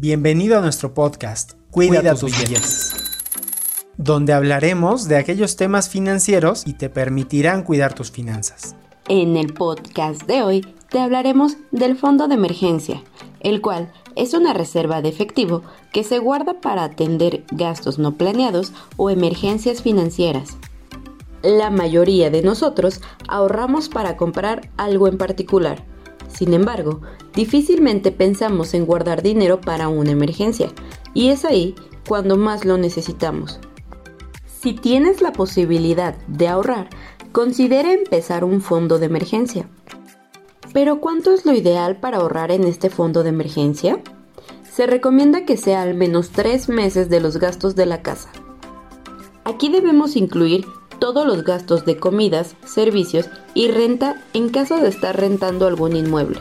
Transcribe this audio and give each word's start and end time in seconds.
Bienvenido 0.00 0.56
a 0.56 0.62
nuestro 0.62 0.94
podcast 0.94 1.52
Cuida, 1.70 2.14
tus, 2.14 2.34
billetes, 2.34 2.94
donde 3.98 4.32
hablaremos 4.32 5.08
de 5.08 5.18
aquellos 5.18 5.56
temas 5.56 5.90
financieros 5.90 6.66
y 6.66 6.72
te 6.72 6.88
permitirán 6.88 7.64
cuidar 7.64 7.92
tus 7.92 8.10
finanzas. 8.10 8.74
En 9.08 9.36
el 9.36 9.52
podcast 9.52 10.22
de 10.22 10.42
hoy 10.42 10.66
te 10.88 11.00
hablaremos 11.00 11.58
del 11.70 11.98
fondo 11.98 12.28
de 12.28 12.36
emergencia, 12.36 13.02
el 13.40 13.60
cual 13.60 13.92
es 14.16 14.32
una 14.32 14.54
reserva 14.54 15.02
de 15.02 15.10
efectivo 15.10 15.64
que 15.92 16.02
se 16.02 16.18
guarda 16.18 16.62
para 16.62 16.84
atender 16.84 17.44
gastos 17.52 17.98
no 17.98 18.16
planeados 18.16 18.72
o 18.96 19.10
emergencias 19.10 19.82
financieras. 19.82 20.56
La 21.42 21.68
mayoría 21.68 22.30
de 22.30 22.40
nosotros 22.40 23.02
ahorramos 23.28 23.90
para 23.90 24.16
comprar 24.16 24.70
algo 24.78 25.08
en 25.08 25.18
particular, 25.18 25.84
sin 26.32 26.54
embargo, 26.54 27.00
difícilmente 27.34 28.12
pensamos 28.12 28.74
en 28.74 28.86
guardar 28.86 29.22
dinero 29.22 29.60
para 29.60 29.88
una 29.88 30.10
emergencia, 30.10 30.68
y 31.14 31.28
es 31.28 31.44
ahí 31.44 31.74
cuando 32.08 32.36
más 32.36 32.64
lo 32.64 32.78
necesitamos. 32.78 33.60
Si 34.60 34.74
tienes 34.74 35.22
la 35.22 35.32
posibilidad 35.32 36.16
de 36.26 36.48
ahorrar, 36.48 36.88
considera 37.32 37.92
empezar 37.92 38.44
un 38.44 38.60
fondo 38.60 38.98
de 38.98 39.06
emergencia. 39.06 39.68
Pero 40.72 41.00
¿cuánto 41.00 41.32
es 41.32 41.46
lo 41.46 41.52
ideal 41.52 41.98
para 41.98 42.18
ahorrar 42.18 42.52
en 42.52 42.64
este 42.64 42.90
fondo 42.90 43.22
de 43.22 43.30
emergencia? 43.30 44.00
Se 44.70 44.86
recomienda 44.86 45.44
que 45.44 45.56
sea 45.56 45.82
al 45.82 45.94
menos 45.94 46.30
tres 46.30 46.68
meses 46.68 47.08
de 47.08 47.20
los 47.20 47.38
gastos 47.38 47.74
de 47.74 47.86
la 47.86 48.02
casa. 48.02 48.30
Aquí 49.44 49.68
debemos 49.68 50.16
incluir 50.16 50.66
todos 51.00 51.26
los 51.26 51.42
gastos 51.42 51.84
de 51.84 51.96
comidas, 51.96 52.54
servicios 52.64 53.28
y 53.54 53.68
renta 53.68 54.22
en 54.34 54.50
caso 54.50 54.78
de 54.78 54.88
estar 54.88 55.18
rentando 55.18 55.66
algún 55.66 55.96
inmueble. 55.96 56.38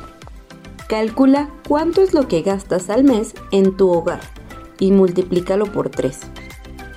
Calcula 0.88 1.50
cuánto 1.68 2.02
es 2.02 2.14
lo 2.14 2.28
que 2.28 2.42
gastas 2.42 2.90
al 2.90 3.04
mes 3.04 3.34
en 3.52 3.76
tu 3.76 3.90
hogar 3.90 4.22
y 4.80 4.92
multiplícalo 4.92 5.66
por 5.66 5.90
3. 5.90 6.20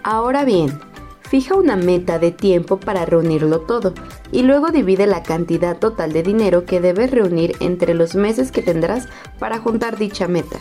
Ahora 0.03 0.45
bien, 0.45 0.81
fija 1.29 1.55
una 1.55 1.77
meta 1.77 2.19
de 2.19 2.33
tiempo 2.33 2.79
para 2.79 3.07
reunirlo 3.07 3.61
todo 3.61 3.95
y 4.33 4.43
luego 4.43 4.69
divide 4.69 5.07
la 5.07 5.23
cantidad 5.23 5.79
total 5.79 6.13
de 6.13 6.23
dinero 6.23 6.65
que 6.65 6.81
debes 6.81 7.11
reunir 7.11 7.57
entre 7.61 7.95
los 7.95 8.15
meses 8.15 8.51
que 8.51 8.63
tendrás 8.63 9.09
para 9.39 9.59
juntar 9.59 9.97
dicha 9.99 10.27
meta. 10.27 10.59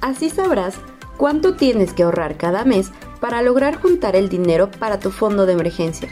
Así 0.00 0.30
sabrás 0.30 0.76
cuánto 1.16 1.54
tienes 1.54 1.92
que 1.94 2.02
ahorrar 2.02 2.36
cada 2.36 2.64
mes 2.64 2.92
para 3.20 3.42
lograr 3.42 3.80
juntar 3.80 4.16
el 4.16 4.28
dinero 4.28 4.70
para 4.70 4.98
tu 4.98 5.10
fondo 5.10 5.46
de 5.46 5.52
emergencia. 5.52 6.08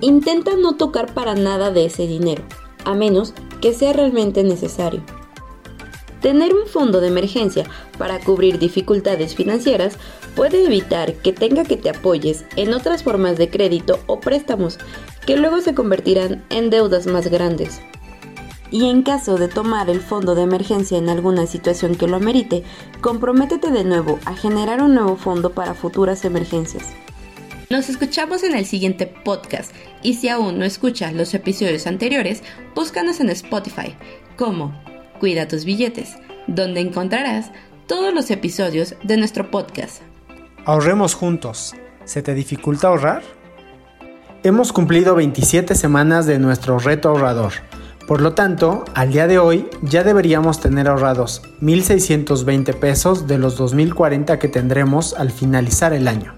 Intenta 0.00 0.56
no 0.56 0.76
tocar 0.76 1.12
para 1.14 1.34
nada 1.34 1.70
de 1.70 1.86
ese 1.86 2.06
dinero, 2.06 2.42
a 2.84 2.94
menos 2.94 3.34
que 3.60 3.72
sea 3.72 3.92
realmente 3.92 4.44
necesario. 4.44 5.02
Tener 6.20 6.54
un 6.54 6.66
fondo 6.66 7.00
de 7.00 7.08
emergencia 7.08 7.64
para 7.96 8.18
cubrir 8.18 8.58
dificultades 8.58 9.34
financieras 9.34 9.96
puede 10.34 10.64
evitar 10.64 11.14
que 11.14 11.32
tenga 11.32 11.64
que 11.64 11.76
te 11.76 11.90
apoyes 11.90 12.44
en 12.56 12.74
otras 12.74 13.02
formas 13.02 13.38
de 13.38 13.50
crédito 13.50 14.00
o 14.06 14.18
préstamos 14.20 14.78
que 15.26 15.36
luego 15.36 15.60
se 15.60 15.74
convertirán 15.74 16.44
en 16.50 16.70
deudas 16.70 17.06
más 17.06 17.28
grandes 17.28 17.80
y 18.70 18.88
en 18.88 19.02
caso 19.02 19.36
de 19.36 19.48
tomar 19.48 19.88
el 19.90 20.00
fondo 20.00 20.34
de 20.34 20.42
emergencia 20.42 20.98
en 20.98 21.08
alguna 21.08 21.46
situación 21.46 21.94
que 21.94 22.06
lo 22.06 22.16
amerite, 22.16 22.64
comprométete 23.00 23.70
de 23.70 23.84
nuevo 23.84 24.18
a 24.24 24.34
generar 24.34 24.82
un 24.82 24.94
nuevo 24.94 25.16
fondo 25.16 25.50
para 25.50 25.74
futuras 25.74 26.24
emergencias. 26.24 26.84
Nos 27.70 27.88
escuchamos 27.88 28.44
en 28.44 28.54
el 28.54 28.64
siguiente 28.64 29.06
podcast 29.06 29.72
y 30.02 30.14
si 30.14 30.28
aún 30.28 30.58
no 30.58 30.64
escuchas 30.64 31.12
los 31.12 31.34
episodios 31.34 31.86
anteriores, 31.86 32.42
búscanos 32.74 33.20
en 33.20 33.30
Spotify 33.30 33.94
como 34.36 34.72
Cuida 35.20 35.48
tus 35.48 35.64
billetes, 35.64 36.16
donde 36.46 36.80
encontrarás 36.80 37.50
todos 37.86 38.14
los 38.14 38.30
episodios 38.30 38.94
de 39.02 39.16
nuestro 39.16 39.50
podcast. 39.50 40.02
Ahorremos 40.64 41.14
juntos. 41.14 41.74
¿Se 42.04 42.22
te 42.22 42.34
dificulta 42.34 42.88
ahorrar? 42.88 43.22
Hemos 44.44 44.72
cumplido 44.72 45.14
27 45.16 45.74
semanas 45.74 46.26
de 46.26 46.38
nuestro 46.38 46.78
reto 46.78 47.08
ahorrador 47.08 47.52
por 48.08 48.22
lo 48.22 48.32
tanto, 48.32 48.86
al 48.94 49.12
día 49.12 49.26
de 49.26 49.38
hoy 49.38 49.68
ya 49.82 50.02
deberíamos 50.02 50.60
tener 50.60 50.88
ahorrados 50.88 51.42
1.620 51.60 52.74
pesos 52.74 53.26
de 53.26 53.36
los 53.36 53.60
2.040 53.60 54.38
que 54.38 54.48
tendremos 54.48 55.12
al 55.12 55.30
finalizar 55.30 55.92
el 55.92 56.08
año. 56.08 56.32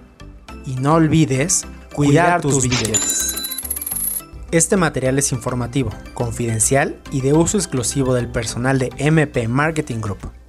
Y 0.67 0.75
no 0.75 0.95
olvides 0.95 1.69
cuidar, 1.95 2.41
tus, 2.41 2.65
billetes. 2.65 3.37
Este 4.51 4.77
material 4.77 5.21
es 5.21 5.31
informativo, 5.31 5.91
confidencial 6.13 6.97
y 7.13 7.21
de 7.21 7.35
uso 7.35 7.57
exclusivo 7.57 8.15
del 8.15 8.27
personal 8.27 8.81
de 8.81 8.91
MP 8.99 9.47
Marketing 9.47 10.01
Group. 10.01 10.40